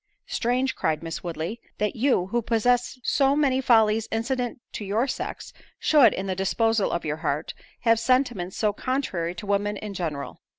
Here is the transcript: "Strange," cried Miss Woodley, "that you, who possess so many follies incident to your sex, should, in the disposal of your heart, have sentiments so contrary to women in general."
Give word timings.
"Strange," 0.25 0.75
cried 0.75 1.03
Miss 1.03 1.23
Woodley, 1.23 1.61
"that 1.77 1.95
you, 1.95 2.25
who 2.31 2.41
possess 2.41 2.97
so 3.03 3.35
many 3.35 3.61
follies 3.61 4.07
incident 4.09 4.59
to 4.73 4.83
your 4.83 5.05
sex, 5.07 5.53
should, 5.77 6.11
in 6.15 6.25
the 6.25 6.33
disposal 6.35 6.89
of 6.91 7.05
your 7.05 7.17
heart, 7.17 7.53
have 7.81 7.99
sentiments 7.99 8.57
so 8.57 8.73
contrary 8.73 9.35
to 9.35 9.45
women 9.45 9.77
in 9.77 9.93
general." 9.93 10.41